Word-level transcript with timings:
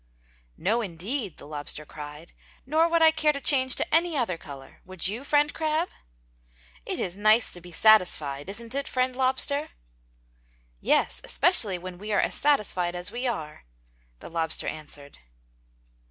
"No 0.57 0.81
indeed!" 0.81 1.37
the 1.37 1.45
lobster 1.45 1.85
cried, 1.85 2.33
"Nor 2.65 2.89
would 2.89 3.03
I 3.03 3.11
care 3.11 3.33
to 3.33 3.39
change 3.39 3.75
to 3.75 3.93
any 3.93 4.17
other 4.17 4.35
color, 4.35 4.81
would 4.83 5.07
you, 5.07 5.23
Friend 5.23 5.53
Crab!" 5.53 5.89
"It 6.87 6.99
is 6.99 7.19
nice 7.19 7.53
to 7.53 7.61
be 7.61 7.71
satisfied! 7.71 8.49
Isn't 8.49 8.73
it, 8.73 8.87
Friend 8.87 9.15
Lobster?" 9.15 9.69
"Yes! 10.79 11.21
Especially 11.23 11.77
when 11.77 11.99
we 11.99 12.11
are 12.11 12.19
as 12.19 12.33
satisfied 12.33 12.95
as 12.95 13.11
we 13.11 13.27
are!" 13.27 13.65
The 14.21 14.29
lobster 14.31 14.67
answered. 14.67 15.19